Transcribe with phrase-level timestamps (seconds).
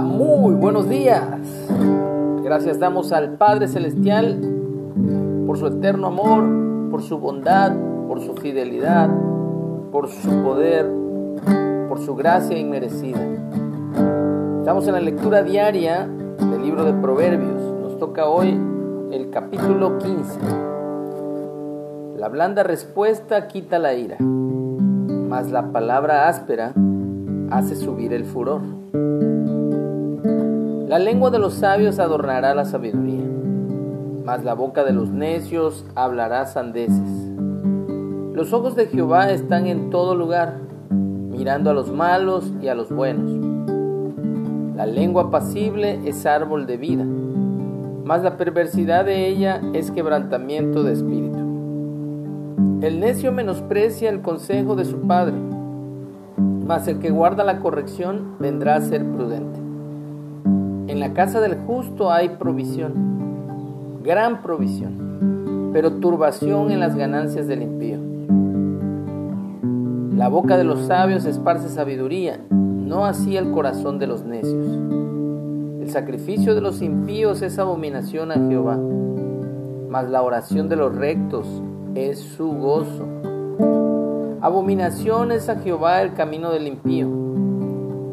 [0.00, 1.22] Muy buenos días.
[2.42, 4.40] Gracias damos al Padre Celestial
[5.46, 7.72] por su eterno amor, por su bondad,
[8.06, 9.10] por su fidelidad,
[9.92, 10.90] por su poder,
[11.86, 13.20] por su gracia inmerecida.
[14.60, 17.60] Estamos en la lectura diaria del libro de Proverbios.
[17.82, 18.58] Nos toca hoy
[19.12, 20.40] el capítulo 15.
[22.16, 26.72] La blanda respuesta quita la ira, mas la palabra áspera
[27.50, 28.77] hace subir el furor.
[30.88, 33.22] La lengua de los sabios adornará la sabiduría,
[34.24, 37.30] mas la boca de los necios hablará sandeces.
[38.32, 42.90] Los ojos de Jehová están en todo lugar, mirando a los malos y a los
[42.90, 43.30] buenos.
[44.76, 50.94] La lengua pasible es árbol de vida, mas la perversidad de ella es quebrantamiento de
[50.94, 51.38] espíritu.
[52.80, 55.36] El necio menosprecia el consejo de su padre,
[56.38, 59.57] mas el que guarda la corrección vendrá a ser prudente.
[60.98, 67.62] En la casa del justo hay provisión, gran provisión, pero turbación en las ganancias del
[67.62, 67.98] impío.
[70.16, 74.66] La boca de los sabios esparce sabiduría, no así el corazón de los necios.
[75.80, 78.76] El sacrificio de los impíos es abominación a Jehová,
[79.88, 81.46] mas la oración de los rectos
[81.94, 83.06] es su gozo.
[84.40, 87.06] Abominación es a Jehová el camino del impío,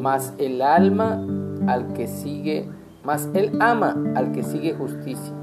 [0.00, 1.24] mas el alma
[1.66, 2.68] al que sigue,
[3.04, 5.34] mas él ama al que sigue justicia.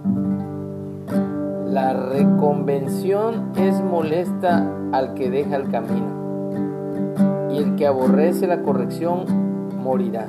[1.66, 6.08] La reconvención es molesta al que deja el camino,
[7.52, 9.26] y el que aborrece la corrección
[9.84, 10.28] morirá.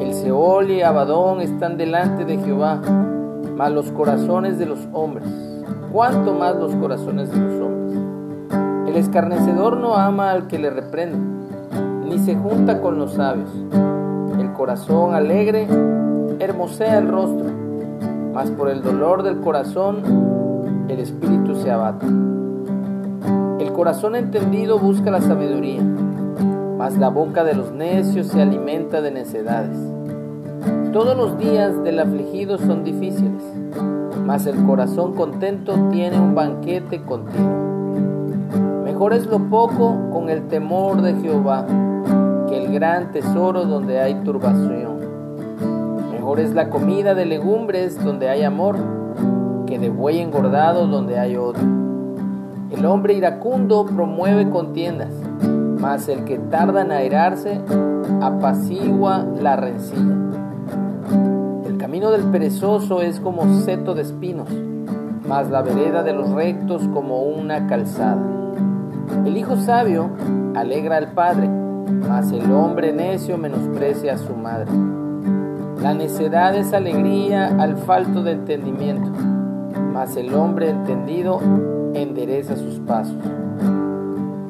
[0.00, 2.80] El Seol y Abadón están delante de Jehová,
[3.56, 5.26] mas los corazones de los hombres,
[5.92, 7.98] cuanto más los corazones de los hombres.
[8.88, 11.18] El escarnecedor no ama al que le reprende,
[12.06, 13.50] ni se junta con los sabios
[14.56, 15.68] corazón alegre
[16.38, 17.46] hermosea el rostro,
[18.32, 22.06] mas por el dolor del corazón el espíritu se abate.
[23.60, 25.82] El corazón entendido busca la sabiduría,
[26.78, 29.78] mas la boca de los necios se alimenta de necedades.
[30.92, 33.42] Todos los días del afligido son difíciles,
[34.24, 37.66] mas el corazón contento tiene un banquete continuo.
[38.84, 41.95] Mejor es lo poco con el temor de Jehová el
[42.76, 44.98] gran tesoro donde hay turbación.
[46.12, 48.76] Mejor es la comida de legumbres donde hay amor
[49.66, 51.62] que de buey engordado donde hay odio.
[52.70, 55.08] El hombre iracundo promueve contiendas,
[55.80, 57.62] mas el que tarda en airarse
[58.20, 60.14] apacigua la rencilla.
[61.66, 64.50] El camino del perezoso es como seto de espinos,
[65.26, 68.22] mas la vereda de los rectos como una calzada.
[69.24, 70.10] El hijo sabio
[70.54, 71.48] alegra al padre,
[71.90, 74.70] mas el hombre necio menosprecia a su madre.
[75.82, 79.10] La necedad es alegría al falto de entendimiento,
[79.92, 81.40] mas el hombre entendido
[81.94, 83.16] endereza sus pasos.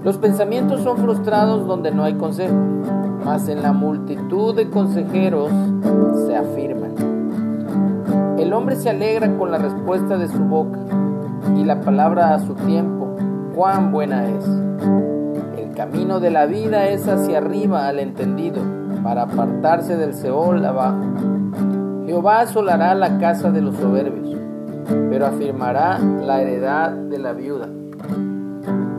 [0.04, 2.54] Los pensamientos son frustrados donde no hay consejo,
[3.24, 5.50] mas en la multitud de consejeros
[6.26, 6.94] se afirman.
[8.38, 10.78] El hombre se alegra con la respuesta de su boca
[11.56, 13.16] y la palabra a su tiempo,
[13.54, 14.44] cuán buena es
[15.76, 18.62] camino de la vida es hacia arriba al entendido,
[19.02, 21.02] para apartarse del Seol abajo.
[22.06, 24.36] Jehová asolará la casa de los soberbios,
[25.10, 27.68] pero afirmará la heredad de la viuda.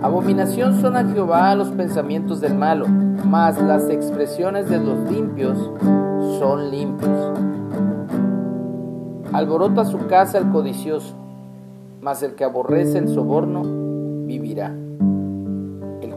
[0.03, 5.57] Abominación son a Jehová los pensamientos del malo, mas las expresiones de los limpios
[6.38, 7.39] son limpios.
[9.33, 11.15] Alborota su casa el codicioso,
[12.01, 13.63] mas el que aborrece el soborno
[14.27, 14.75] vivirá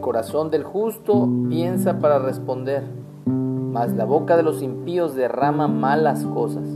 [0.01, 2.83] corazón del justo piensa para responder,
[3.25, 6.67] mas la boca de los impíos derrama malas cosas.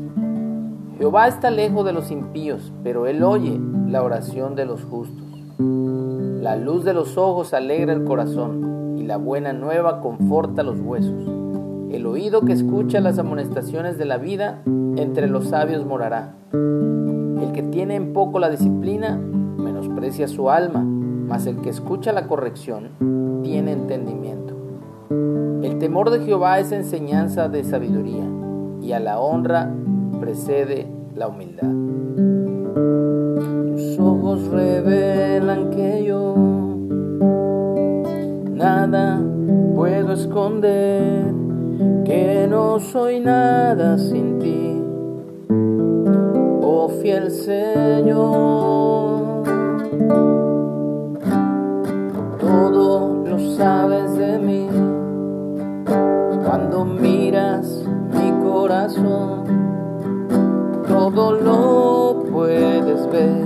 [0.98, 3.60] Jehová está lejos de los impíos, pero él oye
[3.90, 5.26] la oración de los justos.
[5.58, 11.28] La luz de los ojos alegra el corazón, y la buena nueva conforta los huesos.
[11.92, 14.62] El oído que escucha las amonestaciones de la vida,
[14.96, 16.36] entre los sabios morará.
[16.54, 20.86] El que tiene en poco la disciplina, menosprecia su alma
[21.28, 24.56] mas el que escucha la corrección tiene entendimiento.
[25.62, 28.26] El temor de Jehová es enseñanza de sabiduría,
[28.82, 29.72] y a la honra
[30.20, 31.72] precede la humildad.
[33.76, 36.36] Tus ojos revelan que yo
[38.54, 39.22] nada
[39.76, 41.34] puedo esconder,
[42.06, 44.82] que no soy nada sin ti,
[46.62, 48.66] oh fiel Señor.
[60.88, 63.46] todo lo puedes ver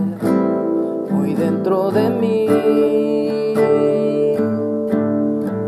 [1.12, 2.48] muy dentro de mí.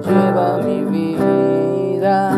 [0.08, 2.32] Lleva mi vida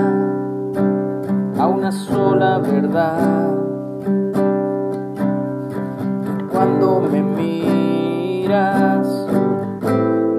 [1.60, 3.54] a una sola verdad.
[6.52, 9.08] Cuando me miras,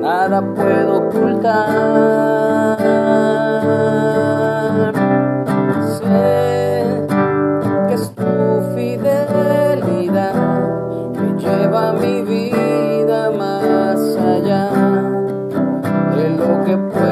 [0.01, 2.74] nada puedo ocultar.
[16.65, 17.04] good person.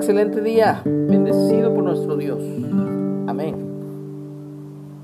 [0.00, 2.42] excelente día, bendecido por nuestro Dios.